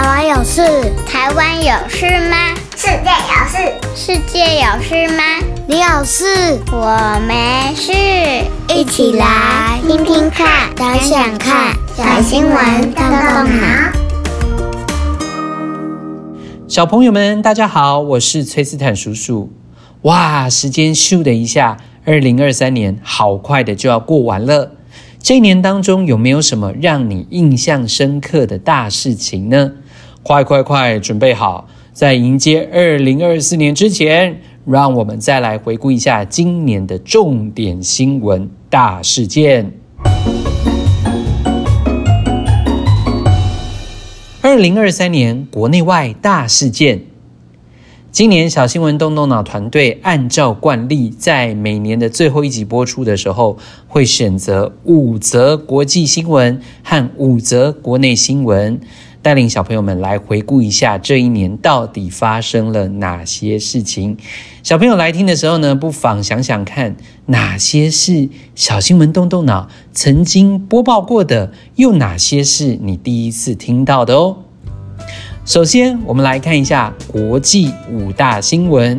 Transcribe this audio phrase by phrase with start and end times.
[0.00, 0.62] 台湾有事？
[1.06, 2.54] 台湾有事吗？
[2.74, 3.58] 世界有事？
[3.94, 5.22] 世界有事吗？
[5.66, 6.58] 你有事？
[6.72, 7.92] 我没事。
[8.74, 13.92] 一起来听听看，想想看，小新闻动动脑。
[16.66, 19.52] 小朋友们，大家好，我是崔斯坦叔叔。
[20.04, 21.76] 哇，时间咻的一下，
[22.06, 24.72] 二零二三年好快的就要过完了。
[25.22, 29.72] 这一年当中有没有什么让你印象深刻的大事情呢？
[30.30, 39.72] 快快快，准备好，在迎接二零二四年之前，让我们再来回顾一下今年的重点新闻大事件。
[44.40, 47.00] 二零二三年国内外大事件。
[48.12, 53.56] 今年小新闻动动脑团队按照惯例，在每年的最后一集播出的时候，
[53.86, 58.80] 会选择五则国际新闻和五则国内新闻，
[59.22, 64.16] 带领小朋友们来回顾一下这一年到底发生了哪些事情。
[64.62, 74.38] 小朋友来听的时候呢，不妨想想看，哪些是小新闻动动脑曾经播报过的，又哪些是你第一次听到的哦。
[75.44, 78.98] 首先，我们来看一下国际五大新闻。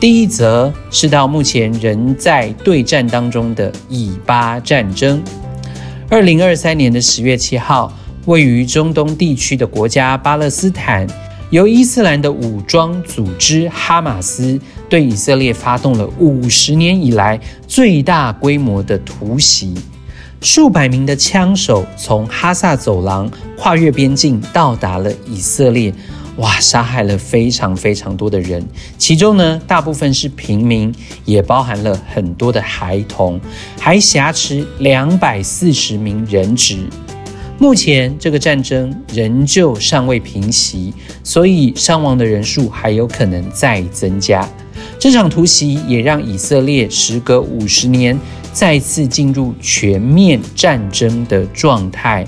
[0.00, 5.20] 第一则是到目前仍在对战当中的以巴战争。
[6.08, 7.92] 二零二三年的十月七号，
[8.28, 11.06] 位于中东地区的国家巴勒斯坦，
[11.48, 19.74] 由伊斯兰的武装组织哈马斯对以色列发动了五十年以来最大规模的突袭。
[20.42, 25.90] 数百名的枪手从哈萨走廊跨越边境，到达了以色列。
[26.36, 28.62] 哇，杀害了非常非常多的人，
[28.98, 33.40] 其中呢，大部分是平民，也包含了很多的孩童，
[33.80, 36.76] 还挟持两百四十名人质。
[37.58, 44.48] 目前这个战争仍旧尚未平息，所以伤亡的人数还有可能再增加。
[44.98, 48.18] 这场突袭也让以色列时隔五十年。
[48.50, 52.26] 再次进入全面战争的状态，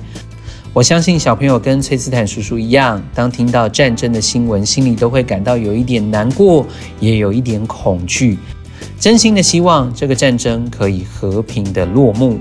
[0.72, 6.64] 我相信小朋友跟崔斯坦叔叔一样，当听到战争的新闻，心里都会感到有一点难过，
[7.00, 8.38] 也有一点恐惧。
[9.00, 12.38] 真心的希望这个战争可以和平的落幕。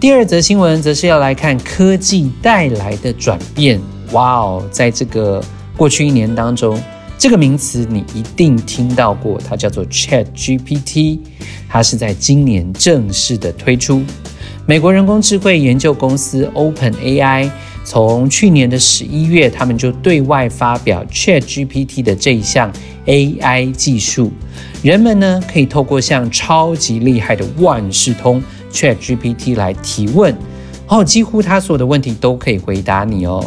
[0.00, 3.78] 第二则新闻则是要来看科技带来的转变。
[4.12, 5.44] 哇哦，在这个
[5.76, 6.80] 过去一年当中。
[7.18, 11.18] 这个名词你一定听到过，它叫做 ChatGPT，
[11.68, 14.02] 它是在今年正式的推出。
[14.64, 17.50] 美国人工智慧研究公司 OpenAI
[17.84, 22.72] 从去年的十一月，他们就对外发表 ChatGPT 的这一项
[23.04, 24.32] AI 技术。
[24.82, 30.36] 人们呢可以透过像超级厉害的万事通 ChatGPT 来提问，
[30.86, 33.44] 哦，几乎它所有的问题都可以回答你哦。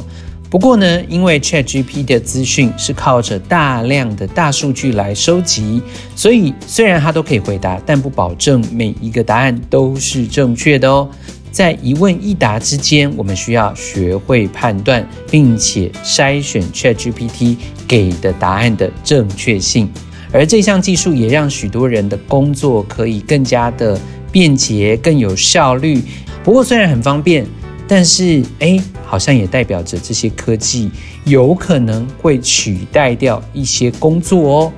[0.50, 5.82] 不过呢，因为 ChatGPT 的资讯是靠着大量的大数据来收集，
[6.16, 11.10] 所以虽然它都可以回答，但不保证每一个答案都是正确的哦。
[11.52, 17.58] 在一问一答之间，我们需要学会判断，并且筛选 ChatGPT
[17.88, 19.90] 给的答案的正确性。
[20.32, 24.00] 而这项技术也让许多人的工作可以更加的
[24.34, 26.02] 便捷、更有效率。
[26.44, 27.46] 不过虽然很方便，
[27.88, 30.90] 但是诶好像也代表着这些科技
[31.24, 34.74] 有可能会取代掉一些工作哦。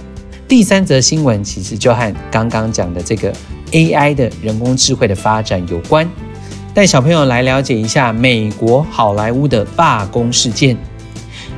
[0.48, 3.34] 第三则新闻其实就和刚刚讲的这个
[3.72, 6.08] AI 的人工智慧的发展有关，
[6.74, 10.78] 带小朋友来了解一下美国好莱坞的罢工事件。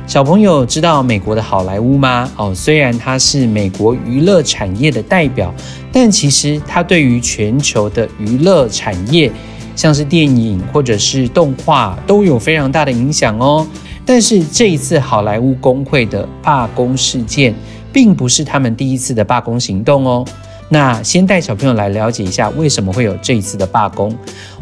[0.08, 2.26] 小朋友知道美国的好莱坞吗？
[2.36, 5.54] 哦，虽然它是美国娱乐产业的代表，
[5.92, 9.30] 但其实它对于全球的娱乐产业。
[9.76, 13.64] 像是电影或者是动画都有非常大的影响哦。
[14.04, 17.54] 但是这一次好莱坞工会的罢工事件，
[17.92, 20.24] 并不是他们第一次的罢工行动哦。
[20.70, 24.12] 那先带小朋友来了解一下，为什么会有这一次的罢工。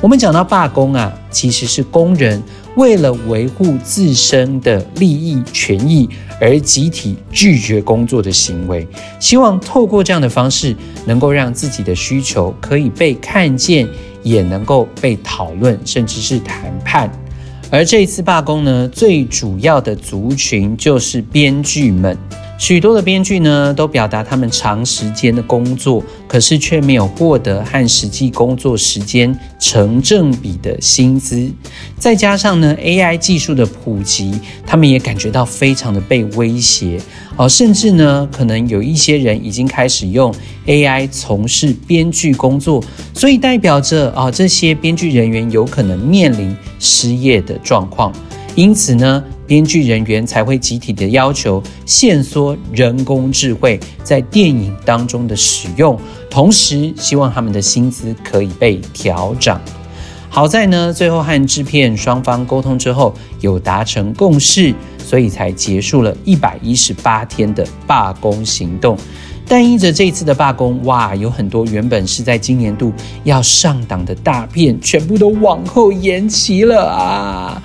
[0.02, 2.42] 我们讲到罢工啊，其实是工人
[2.76, 6.08] 为了维护自身的利益权益
[6.40, 8.86] 而集体拒绝工作的行为，
[9.18, 13.88] 希望透过这样的方式，能够让自己的需求可以被看见。
[14.22, 17.08] 也能够被讨论，甚至是谈判。
[17.70, 22.18] 而这一次罢工呢，最主要的族群就是编剧们。
[22.58, 31.50] 许多的编剧呢，都表达他们长时间的工作，可是却没有获得和实际工作时间成正比的薪资。
[31.98, 34.32] 再加上呢，AI 技术的普及，
[34.66, 36.98] 他们也感觉到非常的被威胁。
[37.36, 42.82] 哦，甚至呢，可能有一些人已经开始用 AI 从事编剧工作，
[43.12, 48.10] 所以代表着啊，这些编剧人员有可能面临失业的状况。
[48.56, 55.96] 因此呢，编剧人员才会集体的要求限缩人工智慧在电影当中的使用，
[56.30, 59.60] 同时希望他们的薪资可以被调涨。
[60.30, 68.96] 好在呢，最后和制片双方沟通之后，有达成共识，所以才结束了一百一十八天的罢工行动。
[69.48, 72.92] 但因着这一次的罢工，哇，有很多原本是在今年度
[73.22, 77.62] 要上档的大片，全部都往后延期了啊！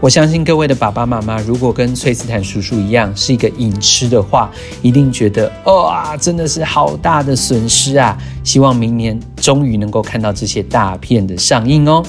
[0.00, 4.48] 我相信各位的爸爸妈妈，如果跟崔斯坦叔叔一样是一个影痴的话，
[4.80, 8.16] 一定觉得哇，真的是好大的损失啊！
[8.44, 12.00] 希望明年终于能够看到这些大片的上映哦。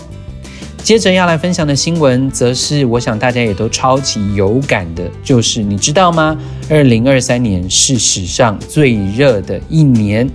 [0.83, 6.37] 接着要来分享的新闻，则是我想大家也都超级有感的，就是你知道吗？
[6.69, 10.29] 二零二三年是史上最热的一年，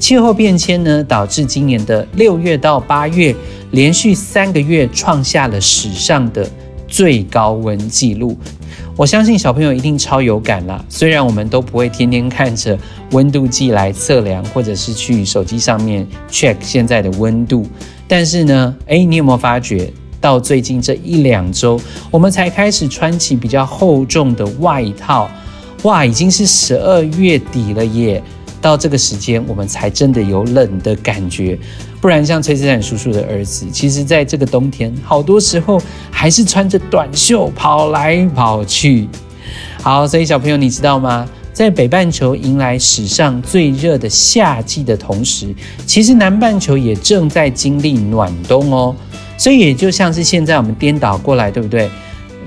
[0.00, 3.32] 气候变迁呢，导致今年的六月到八月
[3.70, 6.48] 连续三个月创下了史上的
[6.96, 8.34] 最高温记录。
[8.96, 12.78] 我相信小朋友一定超有感啦，虽然我们都不会天天看着
[13.10, 17.66] 温度计来测量，或者是去手机上面 check 现在的温度。
[18.08, 21.78] 但是呢，诶，你有没有发觉到最近这一两周，
[22.10, 25.28] 我们才开始穿起比较厚重的外套？
[25.82, 28.22] 哇，已经是十二月底了耶！
[28.66, 31.56] 到这个时间，我们才真的有冷的感觉。
[32.00, 35.80] 不然，像崔斯坦叔叔的儿子，其实在这个冬天，好多时候
[36.10, 39.08] 还是穿着短袖跑来跑去。
[39.80, 41.28] 好，所以小朋友，你知道吗？
[41.52, 45.54] 在北半球迎来史上最热的夏季的同时，
[45.86, 48.96] 其实南半球也正在经历暖冬哦。
[49.38, 51.88] 所以也就像是现在我们颠倒过来，对不对？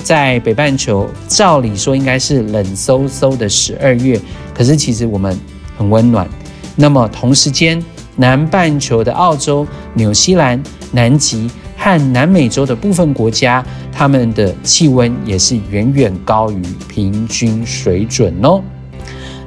[0.03, 4.19] 在北半球，照理说应该是冷飕飕的十二月，
[4.53, 5.37] 可是其实我们
[5.79, 6.27] 很温暖。
[6.75, 7.81] 那么同时间，
[8.17, 10.61] 南半球的澳洲、纽西兰、
[10.91, 18.61] 南极和南美洲的部分国家，他们的气温也是远远高于平均水准哦。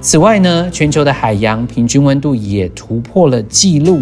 [0.00, 4.00] 此外呢，全球的海洋平均温度也突破了纪录。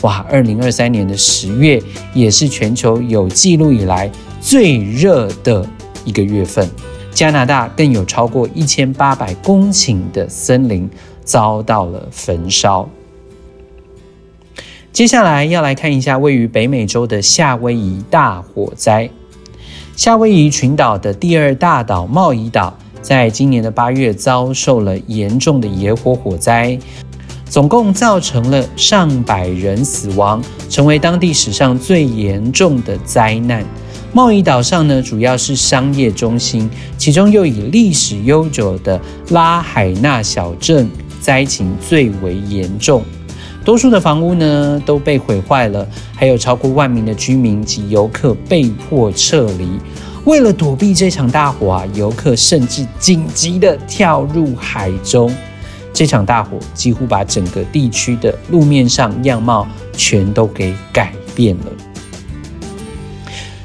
[0.00, 1.80] 哇，二零二三年的十月
[2.14, 5.66] 也是全球有记录以来最热的
[6.04, 6.68] 一个月份。
[7.12, 10.86] 加拿大更有超过一千八百公顷的森林
[11.26, 12.88] 遭到了焚烧。
[14.90, 19.10] 接下来要来看一下位于北美洲的夏威夷大火灾。
[19.94, 22.74] 夏威夷群岛的第二大岛茂宜岛。
[23.02, 26.76] 在今年的八月，遭受了严重的野火火灾，
[27.44, 33.64] 总共造成了上百人死亡，成为当地史上最严重的灾难。
[34.12, 36.68] 茂宜岛上呢，主要是商业中心，
[36.98, 39.00] 其中又以历史悠久的
[39.30, 40.90] 拉海纳小镇
[41.26, 43.02] 灾情最为严重，
[43.64, 45.84] 多数的房屋呢都被毁坏了，
[46.14, 49.68] 还有超过万名的居民及游客被迫撤离。
[50.24, 55.34] 为了躲避这场大火啊，游客甚至紧急地跳入海中。
[55.92, 61.64] 这场大火几乎把整个地区的路面上样貌全都给改变了。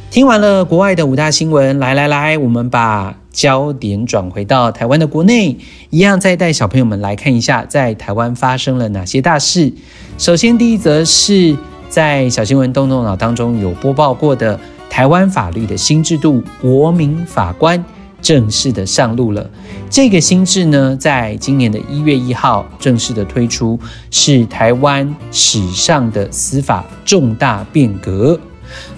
[0.09, 5.57] 听完了国外的五大新闻，来来来，我们把焦点转回到台湾的国内，
[5.89, 9.71] 一样再带小朋友们来看一下，在台湾发生了哪些大事。
[10.17, 11.57] 首先，第一则是
[11.89, 14.59] 在小新闻动动脑当中有播报过的。
[14.89, 17.81] 台湾法律的新制度——国民法官
[18.21, 19.49] 正式的上路了。
[19.89, 23.79] 这个新制呢，在今年的一月一号正式的推出，
[24.11, 28.37] 是台湾史上的司法重大变革。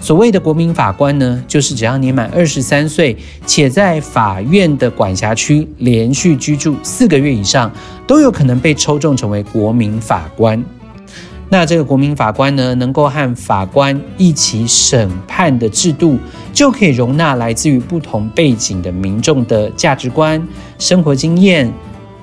[0.00, 3.16] 所谓的国民法官呢，就是只要年满二十三岁，
[3.46, 7.70] 且在法院的管辖区连续居住四个月以上，
[8.06, 10.62] 都有可能被抽中成为国民法官。
[11.50, 16.18] 那这个国民法官呢，能够和法官一起审判的制度，
[16.52, 20.44] 就可以容纳来自于不同背景的民众的价值观、
[20.78, 21.70] 生活经验，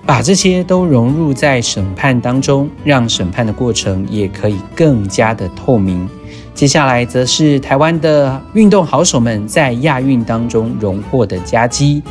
[0.06, 6.10] 把这些都融入在审判当中，让审判的过程也可以更加的透明。
[6.54, 12.02] 接下来则是台湾的运动好手们在亚运当中荣获的佳绩。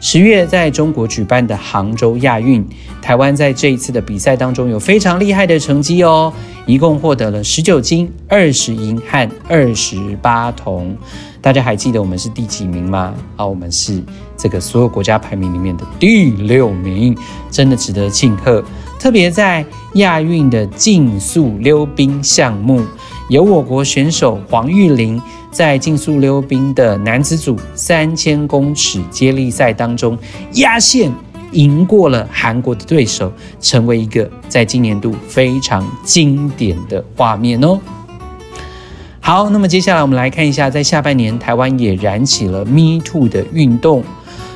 [0.00, 2.66] 十月在中国举办的杭州亚运，
[3.00, 6.32] 台湾在这一次的比赛当中有非常厉害的成绩哦，
[6.66, 10.96] 一共获得了十九金、二十银和二十八铜。
[11.40, 13.14] 大家还记得我们是第几名吗？
[13.36, 14.02] 啊，我们是
[14.36, 17.16] 这个所有国家排名里面的第六名，
[17.48, 18.64] 真的值得庆贺。
[18.98, 22.84] 特别在亚运的竞速溜冰项目，
[23.28, 25.20] 由我国选手黄玉玲。
[25.50, 30.18] 在竞速溜冰的男子组三千公尺接力赛当中，
[30.54, 31.12] 压线
[31.50, 37.78] 赢过了韩国的对手，成为一个在今年度非常经典的画面哦。
[39.20, 44.02] 好，那么接下来我们来看一下，在下半年台湾也燃起了 Me Too 的运动。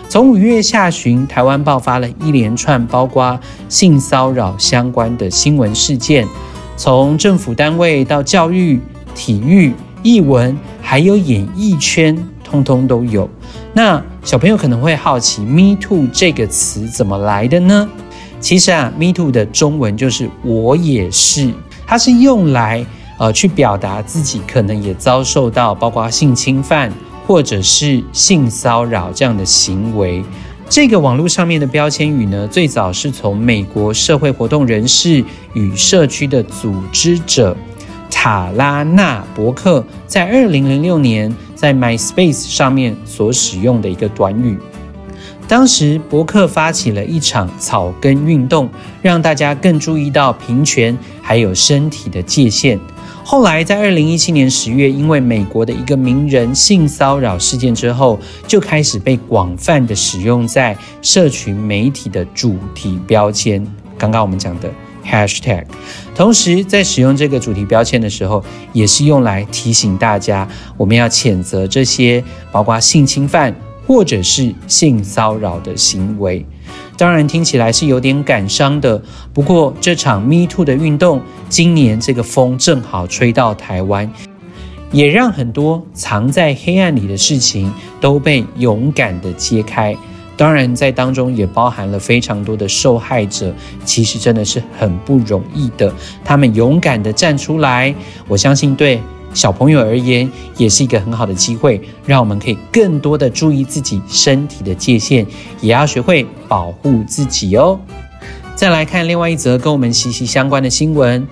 [0.08, 6.26] 从五月下旬，台湾爆发了一连串包括性骚扰相关的新闻事件，
[6.76, 8.80] 从政府单位到教育、
[9.14, 13.28] 体育、艺文，还有演艺圈，通通都有。
[13.72, 17.88] 那小朋友可能会好奇，Me Too 这个词怎么来的呢？
[18.38, 21.52] 其实啊，Me Too 的中文就是我也是，
[21.86, 22.84] 它是用来。
[23.18, 26.92] 呃，去表达自己可能也遭受到包括性侵犯
[27.26, 30.22] 或者是性骚扰这样的行为。
[30.68, 37.56] 这个网络上面的标签语呢，最早是从美国社会活动人士与社区的组织者
[38.10, 44.58] 塔拉纳伯克在二零零六年在 MySpace 上面所使用的一个短语。
[45.46, 48.68] 当时伯克发起了一场草根运动，
[49.00, 52.78] 让大家更注意到平权还有身体的界限。
[53.28, 58.16] 后来，在二零一七年十月，因为美国的一个名人性骚扰事件之后，
[58.46, 63.66] 就开始被广泛的使用在社群媒体的主题标签。
[63.98, 64.70] 刚刚我们讲的
[65.04, 65.64] hashtag，
[66.14, 73.52] 同时在使用这个主题标签的时候，也是用来提醒大家，我们要谴责这些包括性侵犯
[73.88, 76.46] 或者是性骚扰的行为。
[76.96, 79.00] 当然听起来是有点感伤的，
[79.34, 84.10] 不过这场 Me Too 的运动，今年这个风正好吹到台湾，
[84.90, 89.94] 也让很多藏在黑暗里的事情都被勇敢的揭开。
[90.38, 95.92] 当然，在当中也包含了非常多的受害者，其实真的是很不容易的，
[96.24, 97.94] 他们勇敢的站出来，
[98.28, 99.00] 我相信对。
[99.34, 105.26] 小朋友而言，也是一个很好的机会，让我们可以更多的注意自己身体的界限，
[105.60, 107.78] 也要学会保护自己哦。
[108.54, 111.26] 再来看另外一则跟我们息息相关的新闻，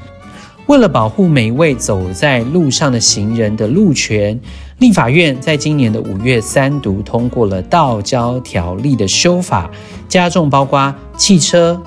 [0.67, 4.39] 为了保护每一位走在路上的行人的路权，
[4.79, 9.71] 立法院在今年的五月三读通过了道交条例的修法，
[10.09, 11.81] 加重包括汽车。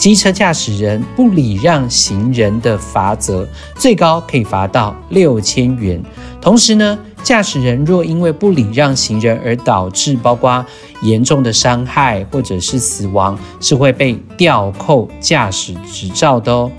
[0.00, 6.02] 机车驾驶人不礼让行人的罚则，最高可以罚到六千元。
[6.40, 10.64] 同时呢，驾驶人若因为不礼让行人而导致包括
[11.02, 16.72] 严重的伤害或者是死亡，是会被吊扣驾驶执照的哦。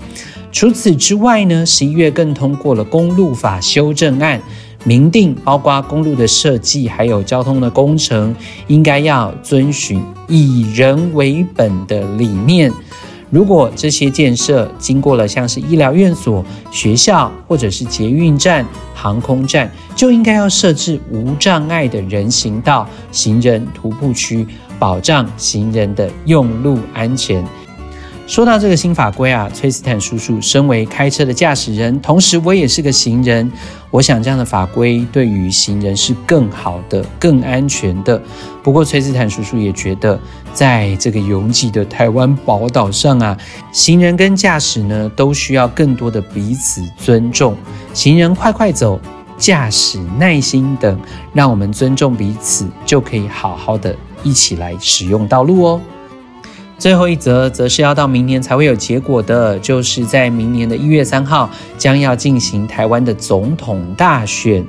[0.50, 4.42] 除此之外呢，十一月更通过了公路法修正案，
[4.82, 8.34] 明定包括公路的设计还有交通的工程，
[8.66, 12.72] 应该要遵循以人为本的理念。
[13.32, 18.62] 如果这些建设经过了像是医疗院所、学校或者是捷运站、
[18.94, 24.46] 航空站，就应该要设置无障碍的人行道、行人徒步区，
[24.78, 27.42] 保障行人的用路安全。
[28.32, 33.52] 说到这个新法规啊，崔斯坦叔叔身为开车的驾驶人，同时我也是个行人，
[33.90, 38.18] 我想这样的法规对于行人是更好的、更安全的。
[38.62, 40.18] 不过崔斯坦叔叔也觉得，
[40.54, 43.36] 在这个拥挤的台湾宝岛上啊，
[43.70, 47.54] 行人跟驾驶呢都需要更多的彼此尊重。
[47.92, 48.98] 行人快快走，
[49.36, 50.98] 驾驶耐心等，
[51.34, 55.80] 让我们尊重彼此，就可以好好的一起来使用道路哦。
[56.82, 61.48] 最后一则则是要到明年才会有结果的，就是在明年的一月三号
[61.78, 64.66] 将要进行台湾的总统大选，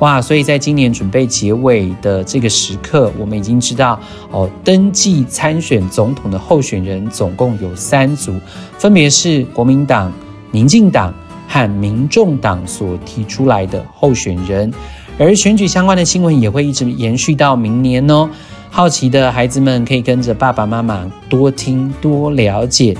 [0.00, 0.20] 哇！
[0.20, 3.98] 所以在今年准备结尾的这个时刻，我们已经知道
[4.30, 8.38] 哦，登记参选总统的候选人总共有三组，
[8.76, 10.12] 分别是国民党、
[10.50, 11.14] 民进党
[11.48, 14.70] 和民众党所提出来的候选人，
[15.16, 18.28] 而选举相关的新闻也会一直延续到明年哦。
[18.68, 22.96] 好奇的孩子们可以跟着爸爸妈妈多听多了解。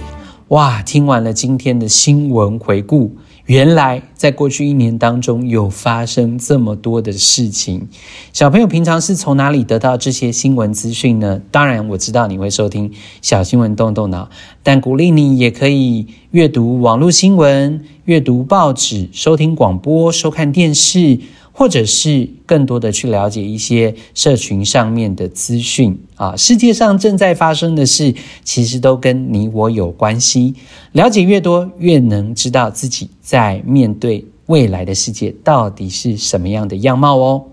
[0.48, 3.16] 哇，听完了今天的新闻回顾，
[3.46, 7.88] 原来在过去一年当中有发生这么多的事情。
[8.32, 11.40] 小朋友平常是从哪里得到这些新闻资讯呢？
[11.50, 12.92] 当然我知道你会收听
[13.22, 14.28] 小新闻动动脑，
[14.62, 21.18] 但鼓励你也可以阅读网络新闻、阅读报纸、收听广播、收看电视。
[21.56, 30.54] 或者是更多的去了解一些社群上面的资讯啊，世界上正在发生的事，其实都跟你我有关系。
[30.90, 37.44] 了解越多，越能知道自己在面对未来的世界到底是什么样的样貌哦。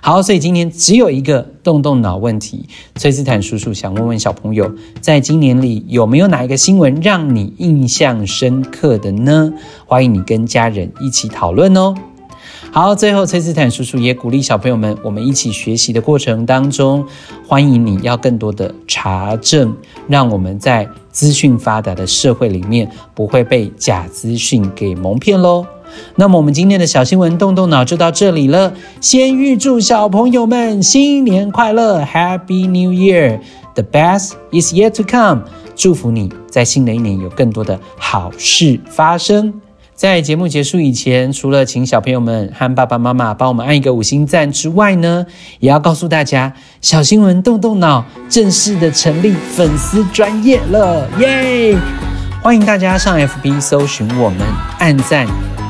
[0.00, 9.52] 好，所以今天只有一个动动脑问题，崔斯坦叔叔想问问小朋友，在今年里有没有哪一个新闻让你印象深刻的呢？
[9.86, 11.94] 欢迎你跟家人一起讨论哦。
[12.72, 17.04] 好，最后崔斯坦叔叔也鼓励小朋友们，我们一起学习的过程当中，
[17.46, 19.74] 欢迎你要更多的查证，
[20.06, 25.66] 让我们在资讯发达的社会里面不会被假资讯给蒙骗喽。
[26.14, 28.72] 那么我们今天的小新闻动动脑就到这里了。
[29.00, 35.42] 先预祝小朋友们新年快乐，Happy New Year！The best is yet to come。
[35.74, 39.60] 祝福你在新的一年有更多的好事发生。
[40.00, 45.26] 在节目结束以前，除了请小朋友们和爸爸妈妈帮我们按一个五星赞之外呢，
[45.58, 51.76] 也要告诉大家，小新闻动动脑正式的成立粉丝专业了，耶！
[52.42, 54.38] 欢迎大家上 FB 搜寻我们，
[54.78, 55.26] 按赞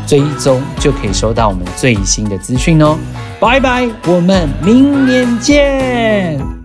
[0.07, 2.97] 追踪就可以收到我们最新的资讯哦。
[3.41, 6.60] 拜拜，我们明年见。